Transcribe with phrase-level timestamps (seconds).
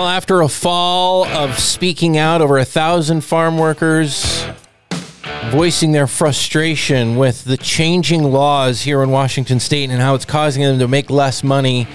[0.00, 4.46] Well, after a fall of speaking out, over a thousand farm workers
[5.50, 10.62] voicing their frustration with the changing laws here in Washington state and how it's causing
[10.62, 11.86] them to make less money.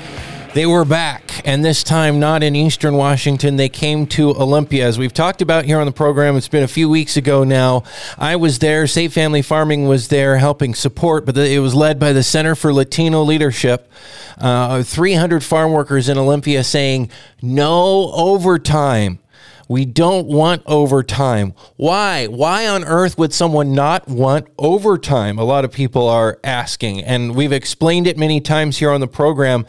[0.56, 3.58] They were back, and this time not in Eastern Washington.
[3.58, 4.88] They came to Olympia.
[4.88, 7.84] As we've talked about here on the program, it's been a few weeks ago now.
[8.18, 12.14] I was there, Safe Family Farming was there helping support, but it was led by
[12.14, 13.92] the Center for Latino Leadership.
[14.38, 17.10] Uh, 300 farm workers in Olympia saying
[17.42, 19.20] no overtime
[19.68, 21.54] we don't want overtime.
[21.76, 22.28] Why?
[22.28, 25.40] Why on earth would someone not want overtime?
[25.40, 29.08] A lot of people are asking, and we've explained it many times here on the
[29.08, 29.66] program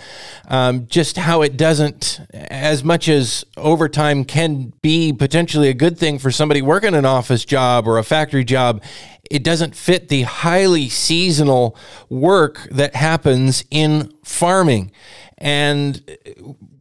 [0.48, 6.18] um, just how it doesn't, as much as overtime can be potentially a good thing
[6.18, 8.82] for somebody working an office job or a factory job
[9.30, 11.76] it doesn't fit the highly seasonal
[12.08, 14.92] work that happens in farming.
[15.38, 16.02] And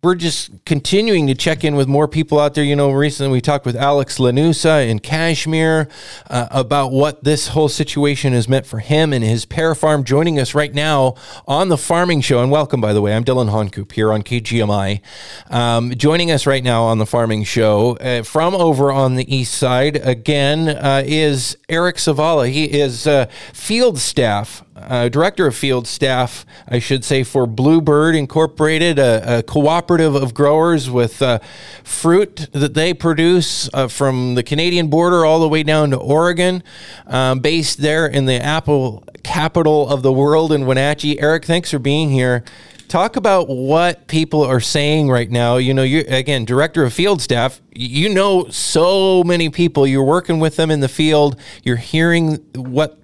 [0.01, 2.63] we're just continuing to check in with more people out there.
[2.63, 5.89] You know, recently we talked with Alex Lanusa in Cashmere
[6.29, 10.03] uh, about what this whole situation has meant for him and his pear farm.
[10.03, 11.15] Joining us right now
[11.47, 13.15] on the Farming Show, and welcome, by the way.
[13.15, 15.01] I'm Dillon Honcoop here on KGMI.
[15.49, 19.55] Um, joining us right now on the Farming Show uh, from over on the east
[19.55, 22.49] side again uh, is Erik Zavala.
[22.49, 28.13] He is uh, field staff uh, director of field staff, I should say, for Bluebird
[28.13, 31.39] Incorporated, a, a cooperative of growers with uh,
[31.83, 36.61] fruit that they produce uh, from the Canadian border all the way down to Oregon,
[37.07, 41.19] um, based there in the apple capital of the world in Wenatchee.
[41.19, 42.43] Erik, thanks for being here.
[42.87, 45.57] Talk about what people are saying right now.
[45.57, 47.59] You know, you again, director of field staff.
[47.73, 49.87] You know so many people.
[49.87, 51.39] You're working with them in the field.
[51.63, 52.99] You're hearing what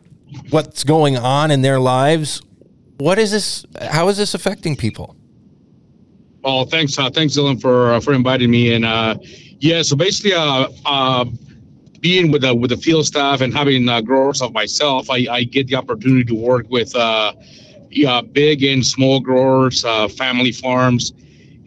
[0.49, 2.41] what's going on in their lives.
[2.97, 3.65] What is this?
[3.81, 5.15] How is this affecting people?
[6.43, 8.73] Oh, thanks, uh, thanks, Dillon, for uh, for inviting me.
[8.73, 9.15] And uh,
[9.59, 11.25] yeah, so basically, uh, uh,
[11.99, 15.43] being with the with the field staff and having uh, growers of myself, I, I
[15.43, 17.33] get the opportunity to work with uh,
[17.91, 21.13] yeah, big and small growers, uh, family farms,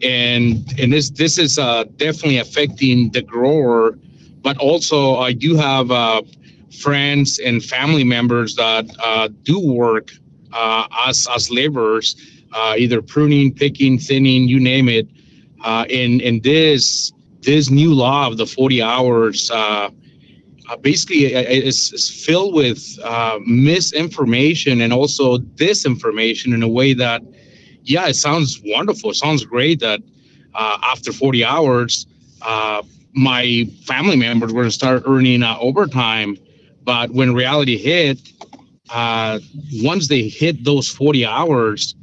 [0.03, 3.97] and and this this is uh, definitely affecting the grower.
[4.41, 6.21] But also, I do have uh,
[6.75, 10.11] friends and family members that uh, do work
[10.55, 12.15] uh, as as laborers,
[12.53, 15.07] uh, either pruning, picking, thinning, you name it.
[15.63, 19.89] Uh, and and this this new law of the 40 hours uh,
[20.67, 22.97] uh, basically is, is, filled with
[23.45, 27.21] misinformation and also disinformation in a way that,
[27.83, 29.11] yeah, it sounds wonderful.
[29.11, 30.01] It sounds great that
[30.55, 32.07] after 40 hours,
[33.13, 36.35] my family members were to start earning overtime
[36.85, 38.19] but when reality hit,
[38.89, 39.39] uh,
[39.81, 41.95] once they hit those 40 hours,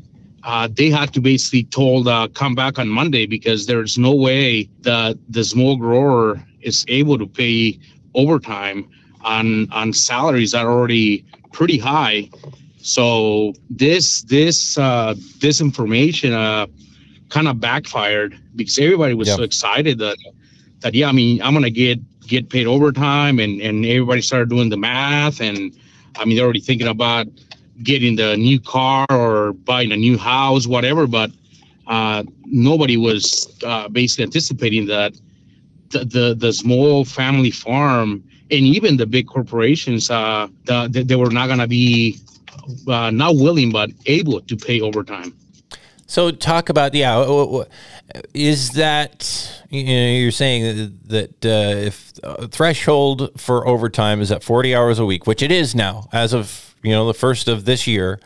[0.43, 4.69] uh, they had to basically told uh, come back on Monday because there's no way
[4.81, 7.79] that the small grower is able to pay
[8.15, 8.91] overtime
[9.23, 12.29] on on salaries that are already pretty high.
[12.79, 16.67] So this this uh, this information uh,
[17.29, 19.37] kind of backfired because everybody was yep.
[19.37, 20.17] so excited that
[20.81, 22.01] that yeah, I mean I'm gonna get
[22.33, 25.59] get paid overtime and and everybody started doing the math and
[26.19, 27.27] i mean they're already thinking about
[27.83, 31.31] getting the new car or buying a new house whatever but
[31.87, 33.23] uh, nobody was
[33.65, 35.13] uh, basically anticipating that
[35.91, 41.31] the, the, the small family farm and even the big corporations uh, the, they were
[41.31, 42.19] not going to be
[42.89, 45.35] uh, not willing but able to pay overtime
[46.13, 47.65] so talk about yeah,
[48.35, 50.77] is that you know, you're saying
[51.09, 55.41] that, that uh, if uh, threshold for overtime is at 40 hours a week, which
[55.43, 58.21] it is now as of you know the first of this year.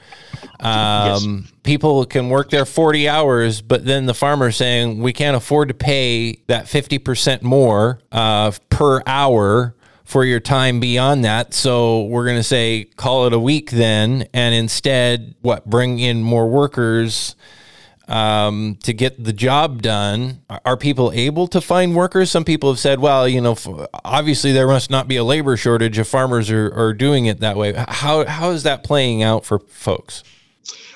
[0.58, 1.52] Um, yes.
[1.62, 5.74] People can work their 40 hours, but then the farmer saying we can't afford to
[5.74, 11.54] pay that 50% more uh, per hour for your time beyond that.
[11.54, 16.24] So we're going to say call it a week then, and instead, what bring in
[16.24, 17.36] more workers
[18.08, 20.40] um, to get the job done.
[20.64, 22.30] Are people able to find workers?
[22.30, 23.56] Some people have said, well, you know,
[24.04, 27.56] obviously there must not be a labor shortage if farmers are, are doing it that
[27.56, 27.72] way.
[27.88, 30.22] How, how is that playing out for folks?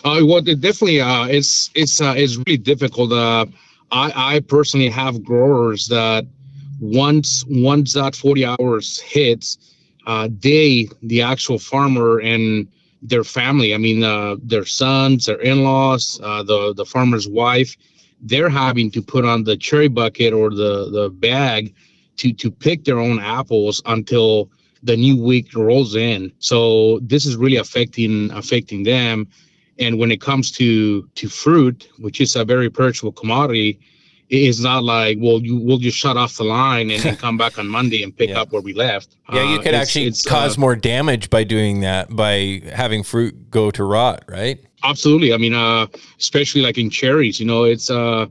[0.05, 3.13] Uh, well, it definitely, uh, it's, it's, uh, it's really difficult.
[3.13, 3.47] Uh,
[3.91, 6.27] I, I personally have growers that
[6.81, 9.59] once, once that 40 hours hits,
[10.07, 12.69] uh, they, the actual farmer and
[13.03, 13.75] their family.
[13.75, 17.77] I mean, uh, their sons, their in-laws, uh, the the farmer's wife,
[18.21, 21.75] they're having to put on the cherry bucket or the the bag
[22.17, 24.51] to to pick their own apples until
[24.83, 26.33] the new week rolls in.
[26.39, 29.29] So this is really affecting affecting them.
[29.79, 33.81] And when it comes to to fruit, which is a very perishable commodity,
[34.31, 37.59] it's not like well you will just shut off the line and then come back
[37.59, 38.41] on monday and pick Yeah.
[38.43, 41.29] up where we left Yeah, you Uh, could it's- actually it's, cause uh, more damage
[41.31, 44.59] by doing that by having fruit go to rot, right?
[44.85, 45.87] absolutely i mean uh
[46.19, 48.27] especially like in cherries you know it's uh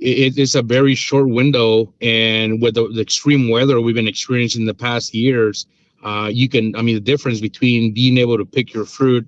[0.00, 4.62] it, it's a very short window and with the, the extreme weather we've been experiencing
[4.62, 5.66] in the past years
[6.04, 9.24] uh you can i mean the difference between being able to pick your fruit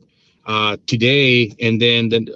[0.46, 2.28] uh today and then then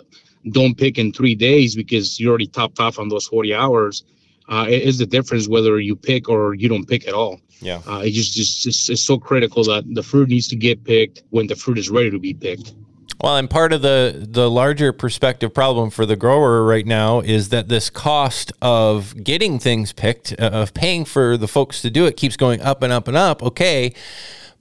[0.51, 4.05] don't pick in three days because you're already topped off on those 40 hours
[4.49, 7.81] uh it is the difference whether you pick or you don't pick at all Yeah.
[7.87, 11.23] uh it just just, just it's so critical that the fruit needs to get picked
[11.31, 12.73] when the fruit is ready to be picked
[13.23, 17.51] Well, and part of the the larger perspective problem for the grower right now is
[17.51, 22.07] that this cost of getting things picked, uh, of paying for the folks to do
[22.07, 23.43] it, keeps going up and up and up.
[23.43, 23.93] Okay,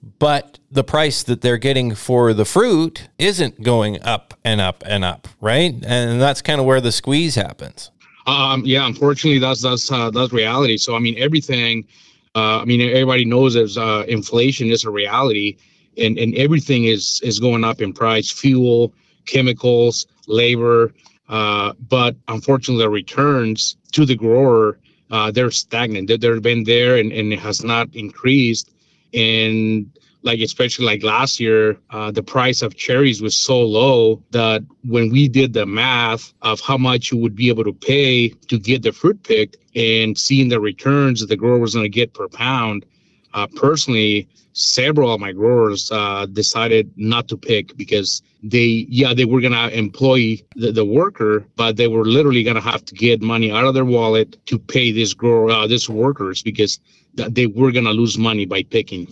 [0.01, 5.03] but the price that they're getting for the fruit isn't going up and up and
[5.03, 5.73] up, right?
[5.85, 7.91] And that's kind of where the squeeze happens.
[8.27, 10.77] Um, yeah, unfortunately, that's that's uh, that's reality.
[10.77, 11.87] So I mean, everything.
[12.35, 15.57] Uh, I mean, everybody knows there's uh, inflation is a reality,
[15.97, 18.29] and and everything is is going up in price.
[18.31, 18.93] Fuel,
[19.25, 20.93] chemicals, labor.
[21.27, 24.79] Uh, but unfortunately, the returns to the grower
[25.11, 26.07] uh, they're stagnant.
[26.07, 28.71] They, they've been there, and, and it has not increased.
[29.13, 29.91] And
[30.21, 35.09] like especially like last year uh, the price of cherries was so low that when
[35.09, 38.83] we did the math of how much you would be able to pay to get
[38.83, 42.27] the fruit picked and seeing the returns that the grower was going to get per
[42.27, 42.85] pound
[43.33, 49.25] uh, personally several of my growers uh, decided not to pick because they yeah they
[49.25, 52.95] were going to employ the, the worker but they were literally going to have to
[52.95, 56.79] get money out of their wallet to pay this grower uh, this workers because
[57.17, 59.07] th- they were going to lose money by picking.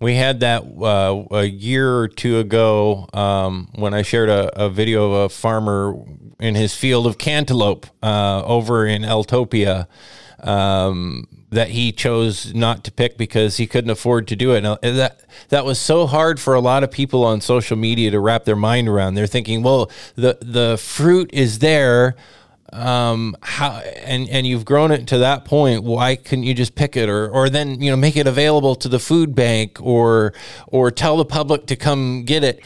[0.00, 4.70] We had that uh, a year or two ago um, when I shared a, a
[4.70, 5.94] video of a farmer
[6.38, 9.88] in his field of cantaloupe uh, over in Eltopia.
[10.38, 14.62] Um, that he chose not to pick because he couldn't afford to do it.
[14.62, 18.20] Now, that that was so hard for a lot of people on social media to
[18.20, 19.14] wrap their mind around.
[19.14, 22.16] They're thinking, well, the the fruit is there
[22.70, 26.98] um how and and you've grown it to that point why couldn't you just pick
[26.98, 30.34] it or or then you know make it available to the food bank or
[30.66, 32.62] or tell the public to come get it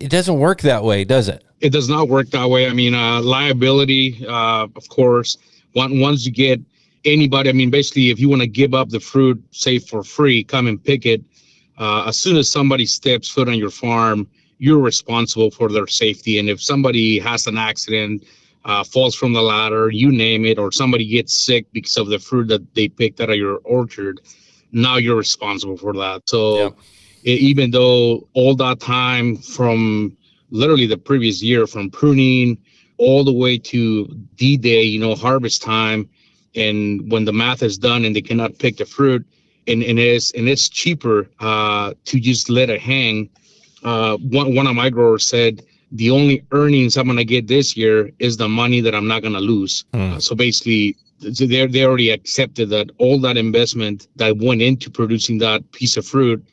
[0.00, 2.68] it doesn't work that way does it it does not work that way.
[2.68, 5.38] I mean, uh, liability, uh, of course.
[5.72, 6.60] One, once you get
[7.04, 10.44] anybody, I mean, basically, if you want to give up the fruit, say for free,
[10.44, 11.22] come and pick it.
[11.78, 14.28] Uh, as soon as somebody steps foot on your farm,
[14.58, 16.38] you're responsible for their safety.
[16.38, 18.24] And if somebody has an accident,
[18.64, 22.18] uh, falls from the ladder, you name it, or somebody gets sick because of the
[22.18, 24.20] fruit that they picked out of your orchard,
[24.72, 26.22] now you're responsible for that.
[26.28, 26.74] So Yep.
[27.24, 30.16] e- even though all that time from
[30.50, 32.58] literally the previous year from pruning
[32.96, 34.06] all the way to
[34.36, 36.08] d-day you know harvest time
[36.58, 39.26] and when the math is done and they cannot pick the fruit
[39.66, 43.28] and, and it's and it's cheaper uh, to just let it hang
[43.84, 45.62] uh, one, one of my growers said
[45.92, 49.22] the only earnings i'm going to get this year is the money that i'm not
[49.22, 49.84] going to lose.
[49.94, 55.38] Uh, so basically they they already accepted that all that investment that went into producing
[55.38, 56.44] that piece of fruit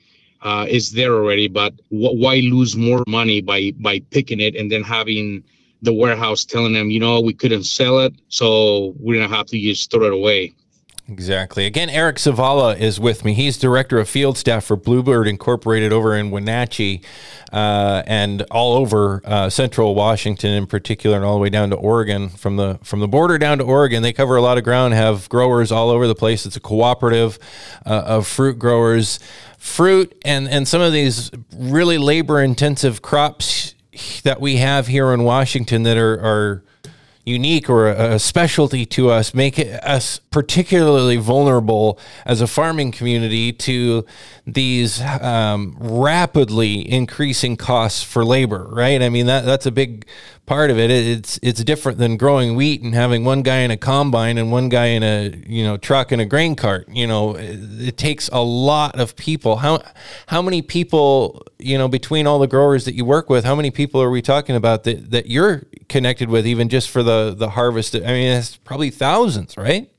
[0.41, 1.47] uh, is there already.
[1.47, 5.43] But wh- why lose more money by by picking it and then having
[5.82, 9.60] the warehouse telling them, you know, we couldn't sell it, so we're gonna have to
[9.60, 10.53] just throw it away.
[11.08, 11.67] Exactly.
[11.67, 13.36] Again, Erik Zavala is with me.
[13.36, 17.01] He's director of field staff for Bluebird Incorporated over in Wenatchee
[17.53, 21.75] uh, and all over uh, central Washington in particular, and all the way down to
[21.75, 22.29] Oregon.
[22.29, 24.96] From the from the border down to Oregon, they cover a lot of ground.
[24.96, 26.44] Have growers all over the place.
[26.44, 27.38] It's a cooperative
[27.86, 29.20] uh, of fruit growers,
[29.60, 33.75] fruit, and and some of these really labor intensive crops
[34.23, 36.63] that we have here in Washington that are are
[37.25, 44.05] unique or a, specialty to us make us particularly vulnerable as a farming community to
[44.46, 49.01] these um, rapidly increasing costs for labor right?
[49.01, 50.05] I mean that that's a big
[50.46, 53.77] part of it it's it's different than growing wheat and having one guy in a
[53.77, 56.88] combine and one guy in a you know truck and a grain cart.
[56.89, 59.58] You know it, it takes a lot of people.
[59.58, 59.82] How
[60.27, 63.72] how many people you know between all the growers that you work with how many
[63.72, 67.50] people are we talking about that that you're connected with even just for the the
[67.50, 69.89] harvest i mean it's probably thousands right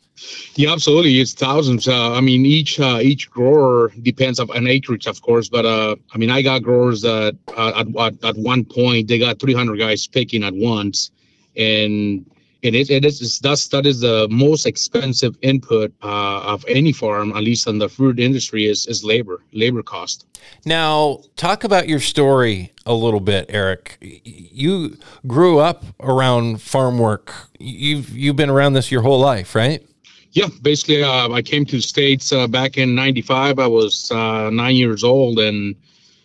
[0.55, 1.21] Yeah, absolutely.
[1.21, 1.87] It's thousands.
[1.87, 5.49] Uh, I mean, each uh, each grower depends on an acreage, of course.
[5.49, 9.19] But uh, I mean, I got growers that uh, at, at at one point they
[9.19, 11.11] got 300 guys picking at once,
[11.57, 12.25] and
[12.63, 17.33] and it, it is thus that is the most expensive input uh, of any farm,
[17.37, 20.27] at least in the food industry, is is labor, labor cost.
[20.65, 23.99] Now, talk about your story a little bit, Erik.
[24.01, 24.97] You
[25.27, 27.33] grew up around farm work.
[27.59, 29.87] You've you've been around this your whole life, right?
[30.33, 33.59] Yeah, basically, uh, I came to the states uh, back in '95.
[33.59, 35.75] I was uh, nine years old, and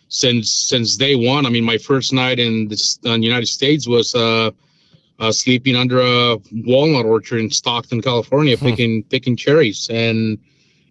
[0.08, 3.86] since since day one, I mean, my first night in the, in the United States
[3.86, 4.50] was uh,
[5.18, 8.66] uh, sleeping under a walnut orchard in Stockton, California, hmm.
[8.66, 10.38] picking picking cherries, and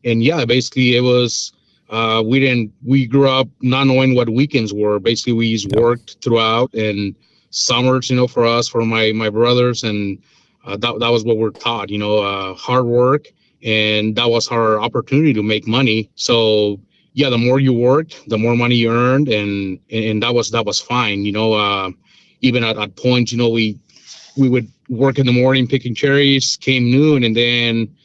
[0.04, 1.54] and yeah, basically it was.
[1.90, 2.72] Uh, we didn't.
[2.86, 4.98] We grew up not knowing what weekends were.
[4.98, 5.78] Basically, we yep.
[5.78, 7.14] worked throughout, and
[7.50, 10.18] summers, you know, for us, for my my brothers, and
[10.66, 11.90] uh, that that was what we're taught.
[11.90, 13.28] You know, uh, hard work,
[13.62, 16.10] and that was our opportunity to make money.
[16.16, 16.80] So
[17.14, 20.66] yeah, the more you worked, the more money you earned, and and that was that
[20.66, 21.26] was fine.
[21.26, 21.92] You know, uh,
[22.42, 23.78] even at, at points, you know, we
[24.38, 27.96] we would work in the morning picking cherries, came noon, and then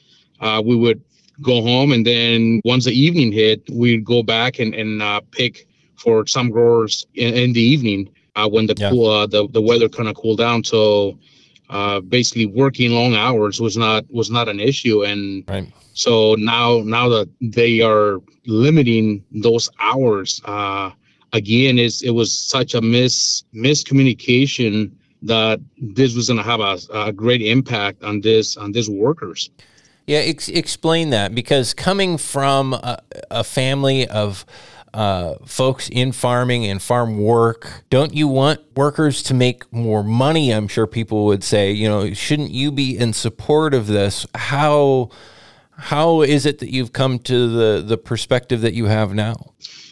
[0.40, 1.02] uh, we would
[1.42, 1.92] go home.
[1.92, 6.50] And then once the evening hit, we'd go back and, and uh, pick for some
[6.50, 8.90] growers in, in the evening uh, when the yeah.
[8.90, 10.64] cool uh, the, the weather kind of cooled down.
[10.64, 11.18] So
[11.68, 15.04] uh, basically working long hours was not was not an issue.
[15.04, 15.72] And right.
[15.94, 20.90] so now now that they are limiting those hours, uh,
[21.32, 24.92] again, is it was such a mis miscommunication
[25.22, 29.50] that this was going to have a, a, great impact on this on these workers.
[30.06, 34.44] Yeah, ex- explain that because coming from a, a family of
[34.94, 40.52] uh, folks in farming and farm work, don't you want workers to make more money?
[40.52, 44.26] I'm sure people would say, you know, shouldn't you be in support of this?
[44.34, 45.10] How
[45.78, 49.34] how is it that you've come to the the perspective that you have now?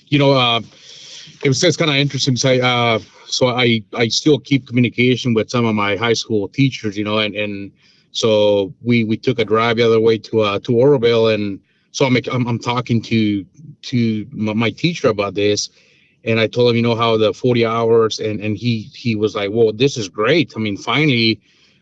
[0.09, 0.61] You know, uh,
[1.43, 2.37] it was just kind of interesting.
[2.37, 6.97] So, uh, so I I still keep communication with some of my high school teachers,
[6.97, 7.73] you know, and and
[8.13, 11.61] so we we took a drive the other way to uh to Oroville, and
[11.93, 13.45] so I'm I'm, I'm talking to
[13.83, 15.71] to my teacher about this,
[16.25, 19.35] and I told him, you know, how the 40 hours, and and he he was
[19.35, 20.53] like, well, this is great.
[20.57, 21.41] I mean, finally,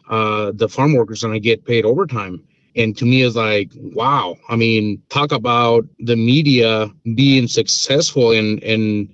[0.09, 2.43] uh, the farm workers gonna get paid overtime.
[2.75, 4.37] And to me, it's like, wow.
[4.49, 9.13] I mean, talk about the media being successful in in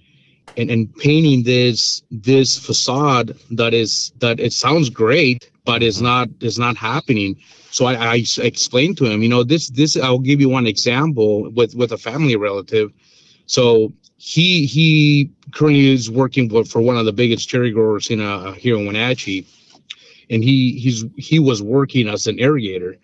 [0.57, 6.07] and, and painting this this facade that is that it sounds great but it's mm-hmm.
[6.07, 7.37] not it's not happening.
[7.71, 11.50] So I, I explained to him you know this this i'll give you one example
[11.52, 12.90] with with a family relative.
[13.47, 18.21] So he he currently is working for, for one of the biggest cherry growers in
[18.21, 19.47] uh, here in wenatchee.
[20.31, 22.99] And he he's he was working as an irrigator.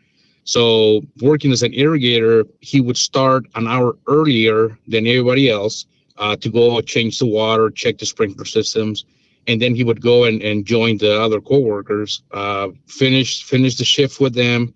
[0.45, 5.85] So working as an irrigator he would start an hour earlier than everybody else
[6.17, 9.05] uh, to go change the water, check the sprinkler systems,
[9.47, 13.85] and then he would go and, and join the other coworkers, uh, finish finish the
[13.85, 14.73] shift with them,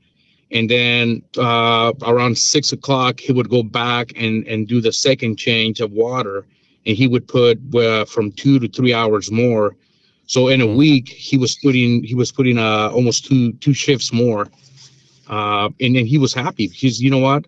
[0.50, 5.36] and then uh, around six o'clock he would go back and and do the second
[5.36, 6.46] change of water,
[6.86, 9.76] and he would put uh, from two to three hours more.
[10.26, 10.76] So in a mm-hmm.
[10.76, 14.48] week he was putting he was putting uh, almost two two shifts more,
[15.28, 16.66] uh, and then he was happy.
[16.66, 17.46] Because you know what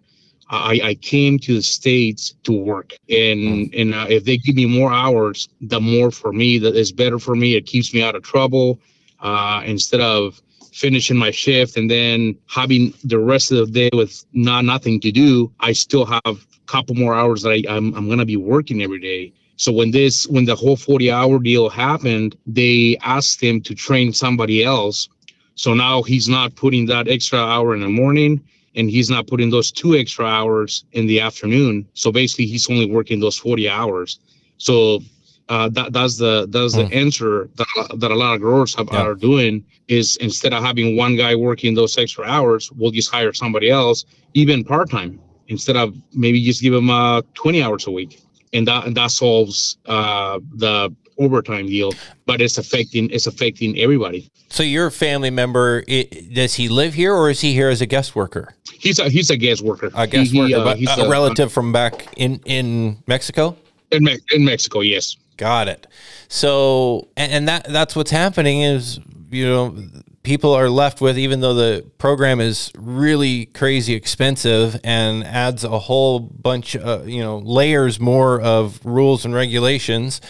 [0.50, 4.66] I, I came to the states to work, and and uh, if they give me
[4.66, 7.54] more hours, the more for me that is better for me.
[7.54, 8.80] It keeps me out of trouble.
[9.21, 10.42] Uh, instead of
[10.73, 15.12] finishing my shift and then having the rest of the day with not nothing to
[15.12, 18.83] do, I still have a couple more hours that I, I'm I'm gonna be working
[18.83, 19.33] every day.
[19.54, 24.12] So when this when the whole 40 hour deal happened, they asked him to train
[24.12, 25.09] somebody else.
[25.54, 28.42] So now he's not putting that extra hour in the morning
[28.74, 31.86] and he's not putting those two extra hours in the afternoon.
[31.94, 34.20] So basically, he's only working those 40 hours.
[34.58, 35.00] So
[35.48, 36.94] uh, that that's the that's the hmm.
[36.94, 39.02] answer that, that a lot of growers have, yeah.
[39.02, 43.32] are doing is instead of having one guy working those extra hours, we'll just hire
[43.32, 47.90] somebody else, even part time, instead of maybe just give them uh, 20 hours a
[47.90, 48.20] week,
[48.52, 51.92] and that and that solves uh, the overtime deal,
[52.26, 54.30] but it's affecting it's affecting everybody.
[54.48, 57.86] So your family member, it, does he live here or is he here as a
[57.86, 58.54] guest worker?
[58.72, 59.90] He's a he's a guest worker.
[59.94, 63.56] A guest he, worker, he, uh, but a, a, relative from back in in Mexico.
[63.92, 65.16] In, Me- in Mexico, yes.
[65.36, 65.86] Got it.
[66.28, 68.98] So and, and that that's what's happening is
[69.30, 69.76] you know
[70.22, 75.78] people are left with even though the program is really crazy expensive and adds a
[75.78, 80.20] whole bunch of you know layers more of rules and regulations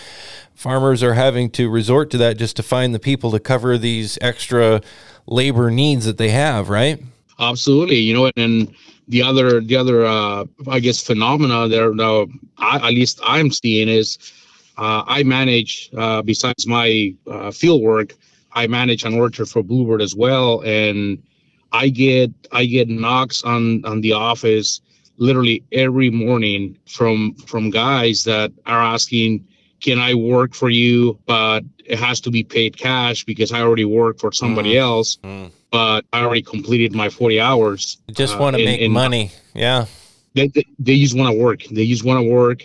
[0.61, 4.19] farmers are having to resort to that just to find the people to cover these
[4.21, 4.83] extra
[5.27, 7.03] labor needs that they have, right?
[7.39, 7.97] Absolutely.
[7.97, 8.75] You know, and
[9.09, 12.27] the other the other uh, I guess phenomena there now
[12.59, 14.19] I, at least I'm seeing is
[14.77, 18.13] uh, I manage uh, besides my uh, field work,
[18.53, 21.23] I manage an orchard for Bluebird as well, and
[21.73, 24.83] I get I get knocks on on the office
[25.17, 29.47] literally every morning from from guys that are asking,
[29.81, 33.85] "Can I work for you?" But it has to be paid cash because I already
[33.85, 34.81] work for somebody mm.
[34.81, 35.19] else.
[35.25, 35.51] Mm.
[35.71, 37.99] But I already completed my forty hours.
[38.13, 39.87] Just want to uh, make money, yeah.
[40.35, 41.65] They, they, they just want to work.
[41.65, 42.63] They just want to work,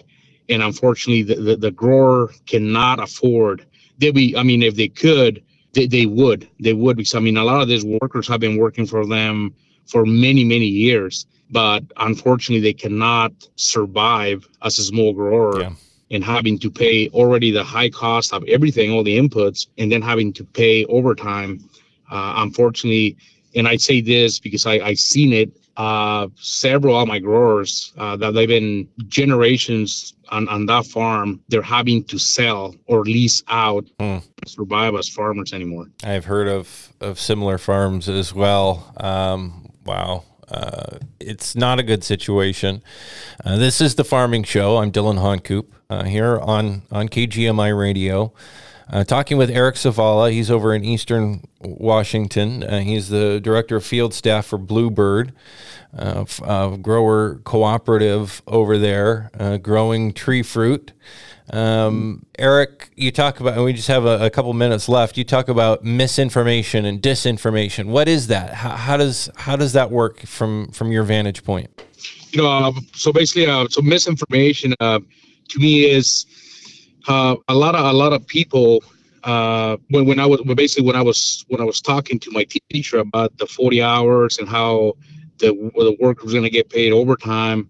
[0.50, 3.66] and unfortunately, the, the, the grower cannot afford.
[3.98, 5.44] They be, I mean, if they could,
[5.74, 6.48] they, they would.
[6.60, 9.56] They would because I mean, a lot of these workers have been working for them
[9.88, 15.62] for many, many years, but unfortunately, they cannot survive as a small grower.
[15.62, 15.72] Yeah.
[16.12, 20.04] And having to pay already the high cost of everything, all the inputs, and then
[20.04, 21.68] having to pay overtime.
[22.12, 23.18] Uh, unfortunately,
[23.56, 28.16] and I say this because I I've seen it uh, several of my growers uh,
[28.18, 33.86] that they've been generations on, on that farm, they're having to sell or lease out
[34.00, 34.24] mm.
[34.48, 35.88] survive as farmers anymore.
[36.04, 38.94] I've heard of, of similar farms as well.
[38.98, 40.24] Um, wow.
[40.50, 42.84] Uh, it's not a good situation.
[43.44, 44.78] Uh, this is the Farming Show.
[44.78, 48.34] I'm Dillon Honcoop uh, here on, on KGMI Radio.
[48.88, 50.32] Uh, talking with Erik Zavala.
[50.32, 52.64] He's over in Eastern Washington.
[52.64, 55.34] Uh, he's the director of field staff for Bluebird,
[55.98, 59.32] uh, grower cooperative over there,
[59.64, 60.92] growing tree fruit.
[61.52, 65.16] Um, Erik, you talk about, and we just have a, a, couple minutes left.
[65.16, 67.86] You talk about misinformation and disinformation.
[67.86, 68.56] What is that?
[68.56, 71.70] How, how does how does that work from from your vantage point?
[72.32, 74.74] You know, uh, so basically, so misinformation
[75.50, 76.26] to me is
[77.08, 78.84] uh, a lot of a lot of people
[79.24, 82.46] uh, when when I was basically when I was when I was talking to my
[82.72, 84.94] teacher about the 40 hours and how
[85.40, 87.70] the the worker was going to get paid overtime.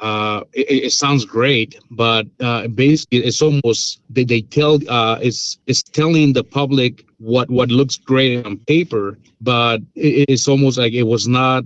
[0.00, 5.58] Uh, it, it, sounds great, but uh, basically it's almost they, they tell uh, it's
[5.66, 10.94] it's telling the public what what looks great on paper, but it, it's almost like
[10.94, 11.64] it was not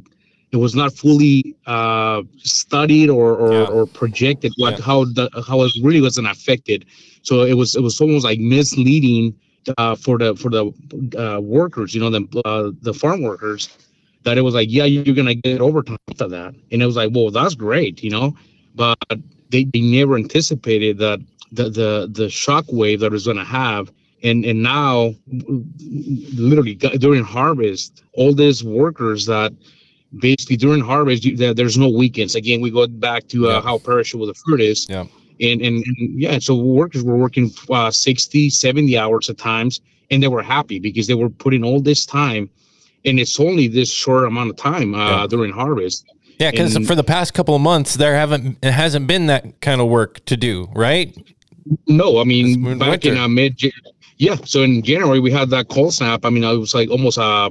[0.50, 3.64] it was not fully uh, studied or or, yeah.
[3.66, 4.84] or projected what yeah.
[4.84, 6.86] how the how it really wasn't affected.
[7.22, 9.38] So it was it was almost like misleading
[9.78, 10.64] uh, for the for the
[11.18, 13.68] uh, workers, you know, the uh, the farm workers,
[14.24, 17.10] that it was like, yeah, you're gonna get overtime after that, and it was like,
[17.14, 18.34] well, that's great, you know,
[18.74, 18.98] but
[19.50, 21.20] they, they never anticipated that
[21.52, 23.92] the the the shock wave that it was gonna have.
[24.22, 29.52] And and now literally during harvest all these workers that
[30.18, 32.34] basically during harvest you, there's no weekends.
[32.34, 33.60] Again we go back to uh, yeah.
[33.60, 34.86] how perishable the fruit is.
[34.88, 35.06] Yeah.
[35.40, 40.22] And, and, and yeah so workers were working uh, 60 70 hours at times and
[40.22, 42.50] they were happy because they were putting all this time
[43.04, 45.26] and it's only this short amount of time uh, yeah.
[45.26, 46.06] during harvest.
[46.38, 49.80] Yeah because for the past couple of months there haven't it hasn't been that kind
[49.80, 51.16] of work to do right?
[51.86, 53.12] No i mean back winter.
[53.12, 53.60] in uh, mid
[54.18, 56.24] yeah so in january we had that cold snap.
[56.24, 57.50] I mean it was like almost uh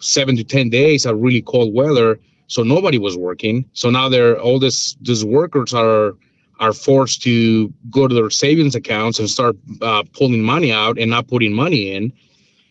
[0.00, 3.64] seven to ten days of really cold weather so nobody was working.
[3.72, 6.16] So now they're all this these workers are
[6.58, 11.10] are forced to go to their savings accounts and start uh, pulling money out and
[11.10, 12.12] not putting money in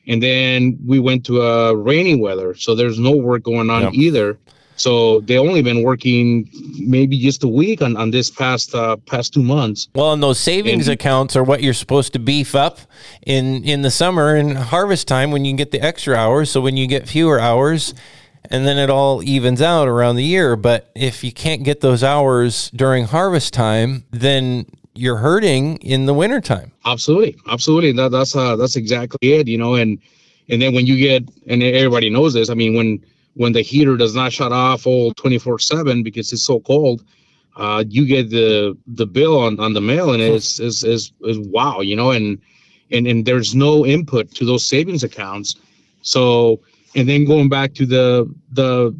[0.07, 3.93] and then we went to a uh, rainy weather so there's no work going on
[3.93, 4.37] either
[4.77, 9.33] so they only been working maybe just a week on, on this past uh, past
[9.33, 9.87] two months.
[9.95, 12.79] Well, and those savings and, accounts are what you're supposed to beef up
[13.25, 16.51] in in the summer and harvest time when you get the extra hours.
[16.51, 17.93] So when you get fewer hours,
[18.51, 20.55] and then it all evens out around the year.
[20.55, 26.13] But if you can't get those hours during harvest time, then you're hurting in the
[26.13, 26.71] wintertime.
[26.85, 27.91] Absolutely, absolutely.
[27.91, 29.47] That, that's uh, that's exactly it.
[29.47, 29.99] You know, and
[30.49, 32.49] and then when you get and everybody knows this.
[32.49, 33.03] I mean, when
[33.35, 37.03] when the heater does not shut off all 24 7 because it's so cold
[37.55, 41.81] uh, you get the the bill on, on the mail and it's is is wow
[41.81, 42.41] you know and
[42.91, 45.55] and and there's no input to those savings accounts
[46.01, 46.59] so
[46.95, 48.95] and then going back to the the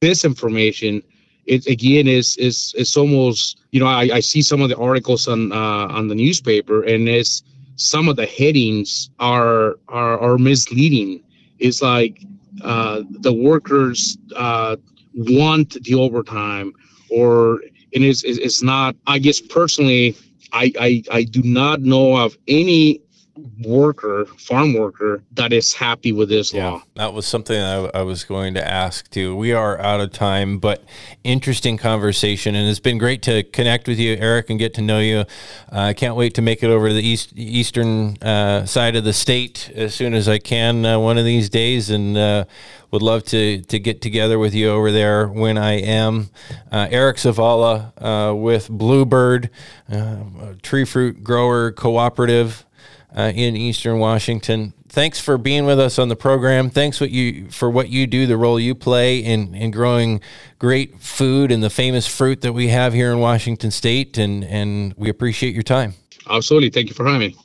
[0.00, 1.02] this information
[1.46, 5.28] it again is is it's almost you know I, I see some of the articles
[5.28, 5.56] on uh,
[5.90, 7.42] on the newspaper and it's
[7.76, 11.22] some of the headings are are are misleading.
[11.58, 12.22] It's like
[12.62, 14.76] uh, the workers uh,
[15.14, 16.72] want the overtime
[17.10, 17.60] or
[17.94, 20.16] and it's, it's not i guess personally
[20.52, 23.00] I, I i do not know of any
[23.64, 26.82] worker, farm worker, that is happy with this yeah, law.
[26.94, 29.34] That was something I, I, was going to ask too.
[29.34, 30.84] We are out of time, but
[31.24, 35.00] interesting conversation, and it's been great to connect with you, Erik, and get to know
[35.00, 35.18] you.
[35.18, 35.24] Uh,
[35.70, 39.12] I can't wait to make it over to the east eastern uh, side of the
[39.12, 42.44] state as soon as I can uh, one of these days, and uh,
[42.92, 46.30] would love to to get together with you over there when I am.
[46.70, 49.50] Uh, Erik Zavala uh, with Bluebird,
[50.62, 52.64] Tree Fruit Grower Cooperative.
[53.16, 54.72] Uh, in Eastern Washington.
[54.88, 56.70] Thanks for being with us on the program.
[56.70, 60.20] Thanks what you for what you do, the role you play in, in growing
[60.58, 64.94] great food and the famous fruit that we have here in Washington State, and and
[64.96, 65.94] we appreciate your time.
[66.28, 67.36] Absolutely, thank you for having me.